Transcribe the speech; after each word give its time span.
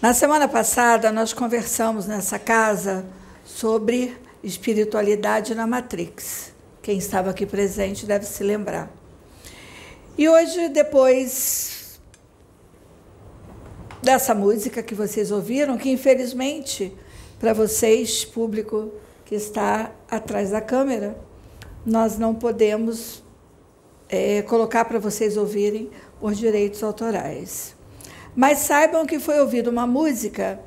Na 0.00 0.14
semana 0.14 0.46
passada, 0.46 1.10
nós 1.10 1.32
conversamos 1.32 2.06
nessa 2.06 2.38
casa 2.38 3.04
sobre 3.44 4.16
espiritualidade 4.44 5.56
na 5.56 5.66
Matrix. 5.66 6.52
Quem 6.80 6.98
estava 6.98 7.30
aqui 7.30 7.44
presente 7.44 8.06
deve 8.06 8.24
se 8.24 8.44
lembrar. 8.44 8.88
E 10.16 10.28
hoje, 10.28 10.68
depois 10.68 11.98
dessa 14.00 14.36
música 14.36 14.84
que 14.84 14.94
vocês 14.94 15.32
ouviram, 15.32 15.76
que 15.76 15.90
infelizmente 15.90 16.96
para 17.40 17.52
vocês, 17.52 18.24
público 18.24 18.92
que 19.24 19.34
está 19.34 19.90
atrás 20.08 20.50
da 20.50 20.60
câmera, 20.60 21.18
nós 21.84 22.16
não 22.16 22.36
podemos 22.36 23.24
é, 24.08 24.42
colocar 24.42 24.84
para 24.84 25.00
vocês 25.00 25.36
ouvirem 25.36 25.90
por 26.20 26.34
direitos 26.34 26.84
autorais. 26.84 27.77
Mas 28.38 28.58
saibam 28.58 29.04
que 29.04 29.18
foi 29.18 29.40
ouvida 29.40 29.68
uma 29.68 29.84
música 29.84 30.60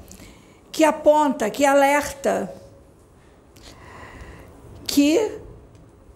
que 0.73 0.83
aponta, 0.83 1.49
que 1.49 1.63
alerta 1.63 2.53
que 4.85 5.39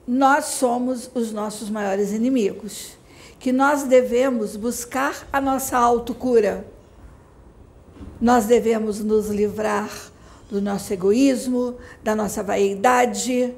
nós 0.05 0.48
somos 0.48 1.10
os 1.16 1.32
nossos 1.32 1.70
maiores 1.70 2.12
inimigos, 2.12 2.98
que 3.40 3.54
nós 3.54 3.84
devemos 3.84 4.58
buscar 4.58 5.26
a 5.32 5.40
nossa 5.40 5.77
autocura. 5.77 6.68
Nós 8.20 8.44
devemos 8.44 8.99
nos 8.99 9.30
livrar 9.30 9.90
do 10.52 10.62
nosso 10.62 10.91
egoísmo, 10.91 11.77
da 12.04 12.13
nossa 12.13 12.43
vaidade, 12.43 13.55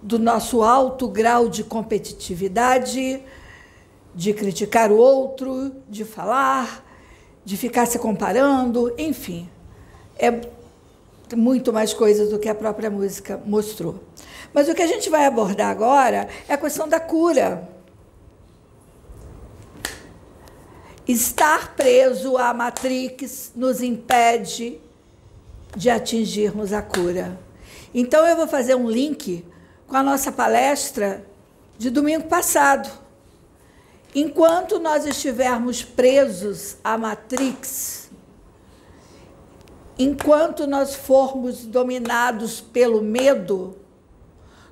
do 0.00 0.20
nosso 0.20 0.62
alto 0.62 1.08
grau 1.08 1.48
de 1.48 1.64
competitividade, 1.64 3.20
de 4.16 4.32
criticar 4.32 4.90
o 4.90 4.96
outro, 4.96 5.70
de 5.86 6.02
falar, 6.02 6.82
de 7.44 7.54
ficar 7.54 7.84
se 7.84 7.98
comparando, 7.98 8.92
enfim. 8.96 9.46
É 10.18 10.40
muito 11.36 11.70
mais 11.70 11.92
coisas 11.92 12.30
do 12.30 12.38
que 12.38 12.48
a 12.48 12.54
própria 12.54 12.90
música 12.90 13.38
mostrou. 13.44 14.02
Mas 14.54 14.70
o 14.70 14.74
que 14.74 14.80
a 14.80 14.86
gente 14.86 15.10
vai 15.10 15.26
abordar 15.26 15.68
agora 15.68 16.28
é 16.48 16.54
a 16.54 16.56
questão 16.56 16.88
da 16.88 16.98
cura. 16.98 17.68
Estar 21.06 21.76
preso 21.76 22.38
à 22.38 22.54
Matrix 22.54 23.52
nos 23.54 23.82
impede 23.82 24.80
de 25.76 25.90
atingirmos 25.90 26.72
a 26.72 26.80
cura. 26.80 27.38
Então 27.94 28.26
eu 28.26 28.34
vou 28.34 28.48
fazer 28.48 28.74
um 28.74 28.90
link 28.90 29.44
com 29.86 29.94
a 29.94 30.02
nossa 30.02 30.32
palestra 30.32 31.22
de 31.76 31.90
domingo 31.90 32.24
passado 32.24 33.05
Enquanto 34.18 34.78
nós 34.78 35.04
estivermos 35.04 35.82
presos 35.82 36.78
à 36.82 36.96
Matrix, 36.96 38.10
enquanto 39.98 40.66
nós 40.66 40.94
formos 40.94 41.66
dominados 41.66 42.58
pelo 42.58 43.02
medo, 43.02 43.76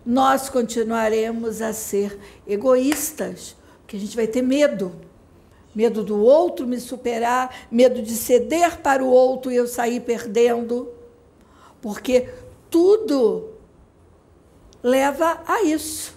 nós 0.03 0.49
continuaremos 0.49 1.61
a 1.61 1.75
ser 1.75 2.19
egoístas, 2.47 3.55
porque 3.83 3.99
a 3.99 4.01
gente 4.01 4.17
vai 4.17 4.27
ter 4.27 4.41
medo. 4.41 4.97
Medo 5.75 6.03
do 6.03 6.19
outro 6.19 6.67
me 6.67 6.81
superar, 6.81 7.55
medo 7.71 8.01
de 8.01 8.17
ceder 8.17 8.79
para 8.81 9.05
o 9.05 9.11
outro 9.11 9.53
e 9.53 9.57
eu 9.57 9.67
sair 9.67 10.01
perdendo. 10.01 10.89
Porque 11.83 12.31
tudo 12.71 13.51
leva 14.83 15.43
a 15.47 15.65
isso. 15.65 16.15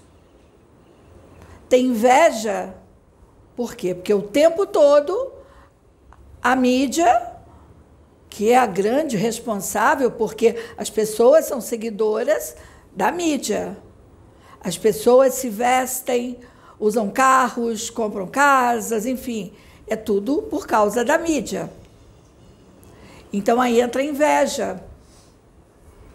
Tem 1.68 1.88
inveja, 1.88 2.74
por 3.58 3.76
quê? 3.76 3.96
Porque 3.96 4.14
o 4.14 4.22
tempo 4.22 4.68
todo 4.68 5.34
a 6.44 6.56
mídia, 6.56 7.34
que 8.30 8.52
é 8.52 8.58
a 8.58 8.68
grande 8.68 9.18
responsável, 9.18 10.12
porque 10.12 10.56
as 10.78 10.92
pessoas 10.92 11.46
são 11.46 11.60
seguidoras 11.60 12.56
da 12.96 13.12
mídia. 13.12 13.76
As 14.62 14.78
pessoas 14.78 15.34
se 15.34 15.50
vestem, 15.50 16.38
usam 16.80 17.10
carros, 17.10 17.90
compram 17.90 18.28
casas, 18.28 19.08
enfim, 19.08 19.52
é 19.88 19.96
tudo 19.96 20.44
por 20.44 20.68
causa 20.68 21.04
da 21.04 21.18
mídia. 21.18 21.68
Então 23.34 23.60
aí 23.60 23.82
entra 23.82 24.04
a 24.04 24.06
inveja. 24.06 24.84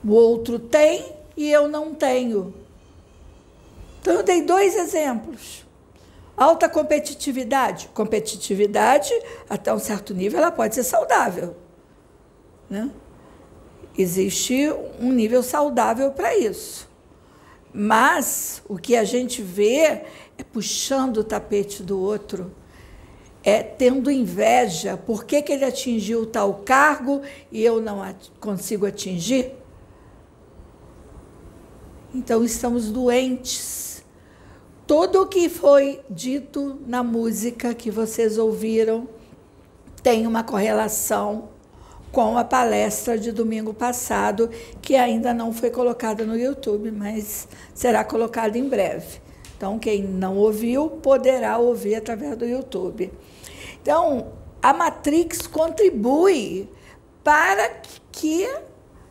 O 0.05 0.13
outro 0.13 0.61
tem 0.61 1.13
e 1.37 1.51
eu 1.51 1.67
não 1.67 1.93
tenho. 1.93 2.55
Então 4.01 4.15
eu 4.15 4.23
dei 4.23 4.43
dois 4.43 4.77
exemplos. 4.77 5.72
Alta 6.37 6.69
competitividade. 6.69 7.91
Competitividade, 7.93 9.13
até 9.49 9.73
um 9.73 9.79
certo 9.79 10.15
nível, 10.15 10.41
ela 10.41 10.51
pode 10.51 10.75
ser 10.75 10.83
saudável. 10.83 11.57
Né? 12.69 12.91
Existe 13.97 14.71
um 14.99 15.13
nível 15.13 15.43
saudável 15.43 16.11
para 16.13 16.37
isso. 16.37 16.89
Mas 17.73 18.63
o 18.69 18.77
que 18.77 18.97
a 18.97 19.05
gente 19.05 19.43
vê 19.43 20.03
é 20.39 20.45
puxando 20.53 21.19
o 21.19 21.25
tapete 21.25 21.83
do 21.83 21.99
outro, 21.99 22.53
é 23.45 23.63
tendo 23.63 24.11
inveja. 24.11 24.97
Por 24.97 25.25
que, 25.25 25.43
que 25.43 25.53
ele 25.53 25.65
atingiu 25.65 26.27
tal 26.27 26.55
cargo 26.65 27.23
e 27.51 27.63
eu 27.63 27.81
não 27.81 28.03
consigo 28.41 28.87
atingir? 28.87 29.53
Então 32.15 32.45
estamos 32.45 32.91
doentes 32.91 34.02
tudo 34.87 35.23
o 35.23 35.27
que 35.27 35.49
foi 35.49 36.01
dito 36.11 36.81
na 36.87 37.03
música 37.03 37.75
que 37.75 37.91
vocês 37.91 38.37
ouviram 38.39 39.09
tem 40.03 40.27
uma 40.27 40.43
correlação 40.43 41.49
com 42.11 42.37
a 42.37 42.45
palestra 42.45 43.17
de 43.17 43.33
domingo 43.33 43.73
passado, 43.73 44.51
que 44.83 44.97
ainda 44.97 45.33
não 45.33 45.53
foi 45.53 45.71
colocada 45.71 46.25
no 46.25 46.37
YouTube, 46.37 46.91
mas 46.91 47.49
será 47.73 48.05
colocada 48.05 48.59
em 48.59 48.69
breve. 48.69 49.21
Então, 49.57 49.79
quem 49.79 50.03
não 50.03 50.37
ouviu, 50.37 50.91
poderá 50.91 51.57
ouvir 51.57 51.95
através 51.95 52.37
do 52.37 52.45
YouTube. 52.45 53.11
Então, 53.81 54.33
a 54.61 54.75
Matrix 54.75 55.47
contribui 55.47 56.69
para 57.25 57.71
que 58.11 58.53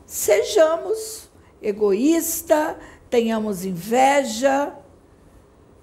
sejamos 0.05 1.29
egoístas, 1.61 2.75
tenhamos 3.09 3.65
inveja, 3.65 4.73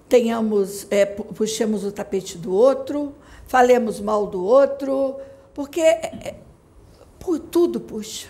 tenhamos, 0.09 0.87
é, 0.91 1.05
puxemos 1.05 1.85
o 1.85 1.93
tapete 1.93 2.39
do 2.39 2.53
outro, 2.53 3.15
falemos 3.47 4.01
mal 4.01 4.27
do 4.27 4.43
outro, 4.43 5.17
porque 5.53 5.81
é, 5.81 6.07
é, 6.25 6.35
por 7.19 7.39
tudo 7.39 7.81
puxa, 7.81 8.29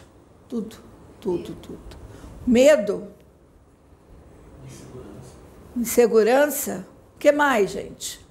tudo, 0.49 0.77
tudo, 1.21 1.55
tudo. 1.55 1.99
Medo, 2.47 3.09
insegurança, 4.67 5.37
insegurança, 5.77 6.87
o 7.15 7.19
que 7.19 7.31
mais, 7.31 7.71
gente? 7.71 8.27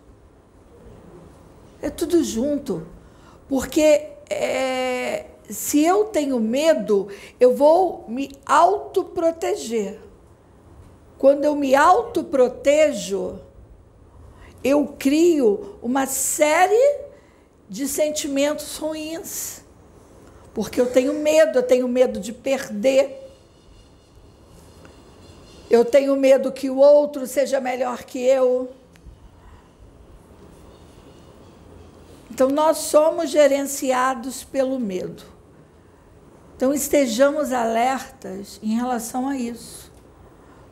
É 1.82 1.90
tudo 1.90 2.24
junto, 2.24 2.86
porque 3.48 4.10
é, 4.30 5.28
se 5.50 5.84
eu 5.84 6.06
tenho 6.06 6.40
medo, 6.40 7.08
eu 7.40 7.56
vou 7.56 8.06
me 8.08 8.32
autoproteger. 8.46 10.07
Quando 11.18 11.46
eu 11.46 11.56
me 11.56 11.74
autoprotejo, 11.74 13.40
eu 14.64 14.96
crio 15.00 15.78
uma 15.82 16.06
série 16.06 17.08
de 17.70 17.88
sentimentos 17.88 18.78
ruins. 18.78 19.62
Porque 20.54 20.80
eu 20.80 20.92
tenho 20.92 21.14
medo, 21.14 21.60
eu 21.60 21.64
tenho 21.64 21.88
medo 21.88 22.20
de 22.20 22.34
perder. 22.34 23.24
Eu 25.70 25.84
tenho 25.84 26.16
medo 26.16 26.52
que 26.52 26.70
o 26.70 26.78
outro 26.78 27.28
seja 27.28 27.60
melhor 27.60 28.04
que 28.04 28.20
eu. 28.20 28.72
Então, 32.32 32.50
nós 32.50 32.78
somos 32.78 33.32
gerenciados 33.32 34.44
pelo 34.44 34.80
medo. 34.80 35.24
Então, 36.56 36.74
estejamos 36.74 37.52
alertas 37.52 38.60
em 38.62 38.76
relação 38.76 39.28
a 39.28 39.36
isso. 39.36 39.87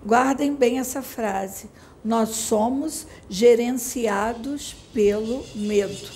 Guardem 0.05 0.53
bem 0.53 0.77
essa 0.77 1.01
frase. 1.01 1.67
Nós 2.03 2.29
somos 2.29 3.07
gerenciados 3.27 4.75
pelo 4.93 5.43
medo. 5.55 6.11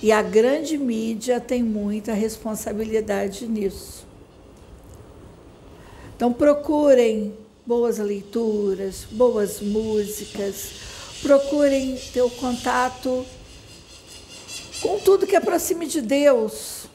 E 0.00 0.12
a 0.12 0.22
grande 0.22 0.78
mídia 0.78 1.40
tem 1.40 1.64
muita 1.64 2.12
responsabilidade 2.12 3.48
nisso. 3.48 4.06
Então 6.14 6.32
procurem 6.32 7.36
boas 7.66 7.98
leituras, 7.98 9.04
boas 9.10 9.60
músicas, 9.60 10.70
procurem 11.20 11.96
ter 12.12 12.22
o 12.22 12.30
contato 12.30 13.26
com 14.80 15.00
tudo 15.00 15.26
que 15.26 15.34
aproxime 15.34 15.86
de 15.86 16.00
Deus 16.00 16.86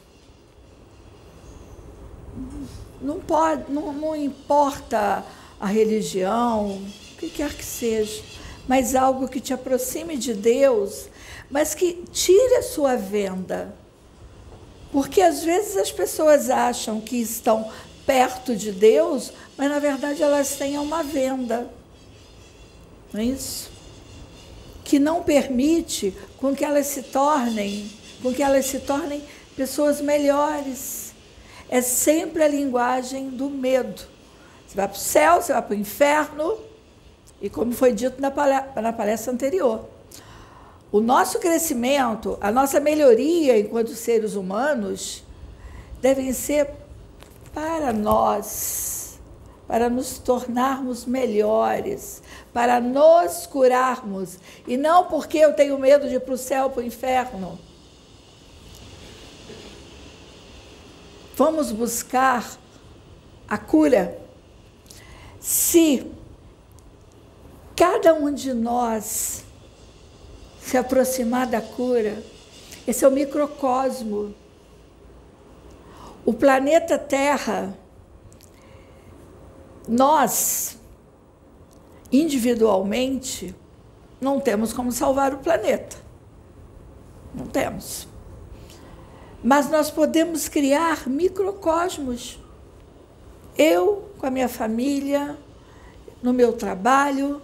não 3.02 3.20
pode, 3.20 3.70
não, 3.70 3.92
não 3.92 4.16
importa 4.16 5.24
a 5.60 5.66
religião, 5.66 6.82
o 7.12 7.16
que 7.18 7.28
quer 7.28 7.54
que 7.54 7.64
seja, 7.64 8.22
mas 8.66 8.94
algo 8.94 9.28
que 9.28 9.40
te 9.40 9.52
aproxime 9.52 10.16
de 10.16 10.34
Deus, 10.34 11.08
mas 11.50 11.74
que 11.74 12.04
tire 12.12 12.56
a 12.56 12.62
sua 12.62 12.96
venda. 12.96 13.74
Porque 14.90 15.20
às 15.20 15.42
vezes 15.42 15.76
as 15.76 15.90
pessoas 15.90 16.50
acham 16.50 17.00
que 17.00 17.16
estão 17.16 17.70
perto 18.06 18.54
de 18.54 18.72
Deus, 18.72 19.32
mas 19.56 19.70
na 19.70 19.78
verdade 19.78 20.22
elas 20.22 20.56
têm 20.56 20.78
uma 20.78 21.02
venda. 21.02 21.68
Não 23.12 23.20
é 23.20 23.24
isso? 23.24 23.70
Que 24.84 24.98
não 24.98 25.22
permite 25.22 26.14
com 26.38 26.54
que 26.54 26.64
elas 26.64 26.86
se 26.86 27.02
tornem, 27.02 27.90
com 28.22 28.32
que 28.32 28.42
elas 28.42 28.66
se 28.66 28.80
tornem 28.80 29.22
pessoas 29.56 30.00
melhores. 30.00 31.11
É 31.72 31.80
sempre 31.80 32.42
a 32.42 32.48
linguagem 32.48 33.30
do 33.30 33.48
medo. 33.48 34.02
Você 34.66 34.76
vai 34.76 34.86
para 34.86 34.94
o 34.94 35.00
céu, 35.00 35.40
você 35.40 35.54
vai 35.54 35.62
para 35.62 35.72
o 35.72 35.78
inferno, 35.78 36.58
e 37.40 37.48
como 37.48 37.72
foi 37.72 37.94
dito 37.94 38.20
na 38.20 38.30
palestra, 38.30 38.82
na 38.82 38.92
palestra 38.92 39.32
anterior, 39.32 39.88
o 40.92 41.00
nosso 41.00 41.38
crescimento, 41.38 42.36
a 42.42 42.52
nossa 42.52 42.78
melhoria 42.78 43.58
enquanto 43.58 43.94
seres 43.94 44.34
humanos, 44.34 45.24
devem 46.02 46.34
ser 46.34 46.68
para 47.54 47.90
nós, 47.90 49.18
para 49.66 49.88
nos 49.88 50.18
tornarmos 50.18 51.06
melhores, 51.06 52.22
para 52.52 52.82
nos 52.82 53.46
curarmos, 53.46 54.38
e 54.66 54.76
não 54.76 55.06
porque 55.06 55.38
eu 55.38 55.54
tenho 55.54 55.78
medo 55.78 56.06
de 56.06 56.16
ir 56.16 56.20
para 56.20 56.34
o 56.34 56.36
céu, 56.36 56.68
para 56.68 56.82
o 56.82 56.84
inferno. 56.84 57.58
Vamos 61.34 61.72
buscar 61.72 62.58
a 63.48 63.56
cura. 63.56 64.18
Se 65.40 66.06
cada 67.74 68.14
um 68.14 68.32
de 68.32 68.52
nós 68.52 69.44
se 70.60 70.76
aproximar 70.76 71.46
da 71.46 71.60
cura, 71.60 72.22
esse 72.86 73.04
é 73.04 73.08
o 73.08 73.10
microcosmo. 73.10 74.34
O 76.24 76.32
planeta 76.32 76.98
Terra, 76.98 77.76
nós, 79.88 80.78
individualmente, 82.12 83.54
não 84.20 84.38
temos 84.38 84.72
como 84.72 84.92
salvar 84.92 85.34
o 85.34 85.38
planeta. 85.38 85.96
Não 87.34 87.46
temos. 87.46 88.11
Mas 89.42 89.68
nós 89.68 89.90
podemos 89.90 90.48
criar 90.48 91.08
microcosmos. 91.08 92.38
Eu, 93.58 94.10
com 94.18 94.26
a 94.26 94.30
minha 94.30 94.48
família, 94.48 95.36
no 96.22 96.32
meu 96.32 96.52
trabalho, 96.52 97.42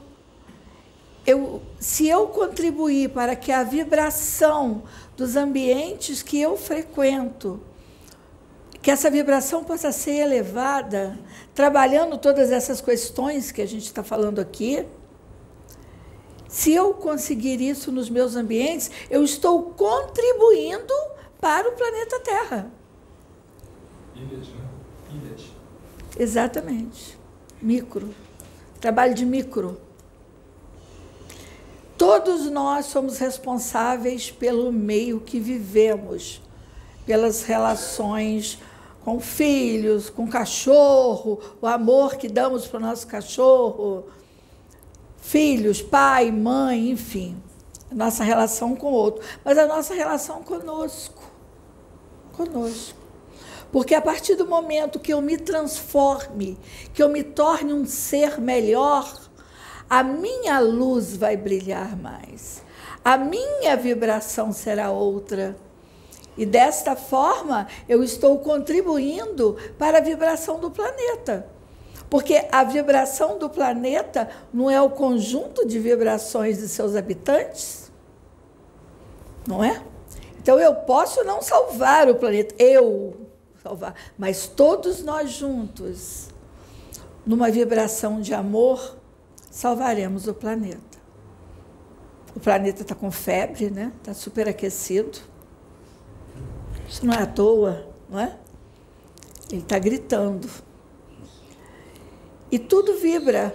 eu, 1.26 1.60
se 1.78 2.08
eu 2.08 2.28
contribuir 2.28 3.10
para 3.10 3.34
que 3.34 3.50
a 3.50 3.62
vibração 3.62 4.84
dos 5.16 5.36
ambientes 5.36 6.22
que 6.22 6.40
eu 6.40 6.56
frequento, 6.56 7.60
que 8.80 8.90
essa 8.90 9.10
vibração 9.10 9.64
possa 9.64 9.90
ser 9.90 10.12
elevada, 10.12 11.18
trabalhando 11.54 12.16
todas 12.16 12.52
essas 12.52 12.80
questões 12.80 13.50
que 13.50 13.60
a 13.60 13.66
gente 13.66 13.84
está 13.84 14.04
falando 14.04 14.38
aqui, 14.38 14.86
se 16.48 16.72
eu 16.72 16.94
conseguir 16.94 17.60
isso 17.60 17.92
nos 17.92 18.08
meus 18.08 18.36
ambientes, 18.36 18.90
eu 19.10 19.22
estou 19.22 19.64
contribuindo 19.64 20.94
para 21.40 21.68
o 21.68 21.72
planeta 21.72 22.20
Terra. 22.20 22.70
Ilhas, 24.14 24.48
né? 24.48 24.68
Ilhas. 25.12 25.44
Exatamente. 26.18 27.18
Micro. 27.60 28.14
Trabalho 28.80 29.14
de 29.14 29.24
micro. 29.24 29.80
Todos 31.96 32.48
nós 32.50 32.86
somos 32.86 33.18
responsáveis 33.18 34.30
pelo 34.30 34.70
meio 34.72 35.20
que 35.20 35.40
vivemos, 35.40 36.40
pelas 37.04 37.42
relações 37.42 38.58
com 39.04 39.18
filhos, 39.18 40.08
com 40.10 40.28
cachorro, 40.28 41.40
o 41.60 41.66
amor 41.66 42.16
que 42.16 42.28
damos 42.28 42.66
para 42.66 42.78
o 42.78 42.82
nosso 42.82 43.06
cachorro, 43.06 44.04
filhos, 45.16 45.82
pai, 45.82 46.30
mãe, 46.30 46.90
enfim, 46.90 47.36
nossa 47.90 48.22
relação 48.22 48.76
com 48.76 48.88
o 48.88 48.94
outro, 48.94 49.24
mas 49.44 49.56
a 49.56 49.66
nossa 49.66 49.94
relação 49.94 50.42
conosco, 50.42 51.22
conosco. 52.36 52.98
Porque 53.72 53.94
a 53.94 54.00
partir 54.00 54.34
do 54.34 54.46
momento 54.46 54.98
que 54.98 55.12
eu 55.12 55.20
me 55.20 55.36
transforme, 55.36 56.58
que 56.94 57.02
eu 57.02 57.08
me 57.08 57.22
torne 57.22 57.72
um 57.72 57.84
ser 57.84 58.40
melhor, 58.40 59.28
a 59.88 60.02
minha 60.02 60.58
luz 60.58 61.16
vai 61.16 61.36
brilhar 61.36 61.96
mais, 61.96 62.62
a 63.04 63.16
minha 63.16 63.76
vibração 63.76 64.52
será 64.52 64.90
outra. 64.90 65.56
E 66.36 66.46
desta 66.46 66.94
forma, 66.94 67.66
eu 67.88 68.02
estou 68.02 68.38
contribuindo 68.38 69.56
para 69.76 69.98
a 69.98 70.00
vibração 70.00 70.60
do 70.60 70.70
planeta. 70.70 71.57
Porque 72.10 72.46
a 72.50 72.64
vibração 72.64 73.38
do 73.38 73.50
planeta 73.50 74.28
não 74.52 74.70
é 74.70 74.80
o 74.80 74.90
conjunto 74.90 75.66
de 75.66 75.78
vibrações 75.78 76.58
de 76.58 76.68
seus 76.68 76.96
habitantes? 76.96 77.92
Não 79.46 79.62
é? 79.62 79.82
Então 80.40 80.58
eu 80.58 80.74
posso 80.74 81.22
não 81.24 81.42
salvar 81.42 82.08
o 82.08 82.14
planeta, 82.14 82.54
eu 82.58 83.28
salvar, 83.62 83.94
mas 84.16 84.46
todos 84.46 85.02
nós 85.02 85.30
juntos, 85.30 86.28
numa 87.26 87.50
vibração 87.50 88.20
de 88.20 88.32
amor, 88.32 88.96
salvaremos 89.50 90.26
o 90.26 90.32
planeta. 90.32 90.98
O 92.34 92.40
planeta 92.40 92.82
está 92.82 92.94
com 92.94 93.10
febre, 93.10 93.68
né? 93.68 93.92
Está 93.98 94.14
superaquecido. 94.14 95.18
Isso 96.88 97.04
não 97.04 97.12
é 97.12 97.22
à 97.22 97.26
toa, 97.26 97.86
não 98.08 98.20
é? 98.20 98.38
Ele 99.50 99.60
está 99.60 99.78
gritando. 99.78 100.48
E 102.50 102.58
tudo 102.58 102.98
vibra. 102.98 103.54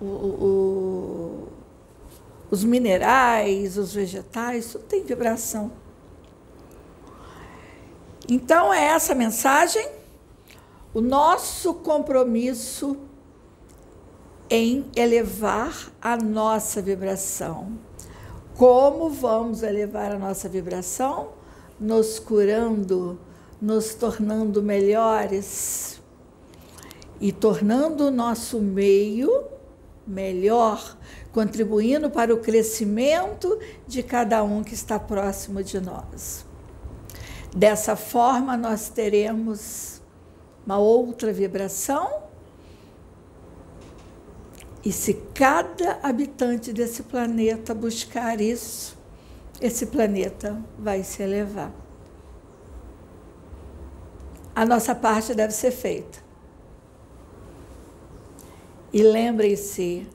O, 0.00 0.04
o, 0.04 1.48
os 2.50 2.64
minerais, 2.64 3.76
os 3.76 3.92
vegetais, 3.92 4.72
tudo 4.72 4.84
tem 4.84 5.04
vibração. 5.04 5.72
Então 8.28 8.72
é 8.72 8.86
essa 8.86 9.14
mensagem, 9.14 9.88
o 10.92 11.00
nosso 11.00 11.74
compromisso 11.74 12.96
em 14.48 14.90
elevar 14.96 15.92
a 16.00 16.16
nossa 16.16 16.80
vibração. 16.80 17.78
Como 18.56 19.10
vamos 19.10 19.62
elevar 19.62 20.12
a 20.12 20.18
nossa 20.18 20.48
vibração? 20.48 21.32
Nos 21.78 22.18
curando, 22.18 23.18
nos 23.60 23.94
tornando 23.94 24.62
melhores 24.62 26.00
e 27.20 27.32
tornando 27.32 28.06
o 28.06 28.10
nosso 28.10 28.60
meio 28.60 29.44
melhor, 30.06 30.96
contribuindo 31.32 32.10
para 32.10 32.32
o 32.32 32.38
crescimento 32.38 33.58
de 33.86 34.02
cada 34.02 34.42
um 34.44 34.62
que 34.62 34.74
está 34.74 34.98
próximo 34.98 35.62
de 35.62 35.80
nós. 35.80 36.44
Dessa 37.54 37.96
forma, 37.96 38.56
nós 38.56 38.88
teremos 38.88 40.00
uma 40.64 40.78
outra 40.78 41.32
vibração 41.32 42.26
e 44.84 44.92
se 44.92 45.14
cada 45.34 45.98
habitante 46.02 46.72
desse 46.72 47.02
planeta 47.02 47.74
buscar 47.74 48.40
isso, 48.40 48.96
esse 49.60 49.86
planeta 49.86 50.62
vai 50.78 51.02
se 51.02 51.22
elevar. 51.22 51.72
A 54.54 54.64
nossa 54.64 54.94
parte 54.94 55.34
deve 55.34 55.52
ser 55.52 55.72
feita. 55.72 56.25
E 58.96 59.02
lembrem-se, 59.02 60.08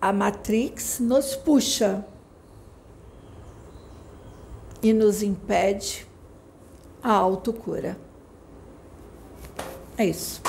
a 0.00 0.12
Matrix 0.12 0.98
nos 0.98 1.36
puxa 1.36 2.04
e 4.82 4.92
nos 4.92 5.22
impede 5.22 6.04
a 7.00 7.12
autocura. 7.12 7.96
É 9.96 10.06
isso. 10.06 10.42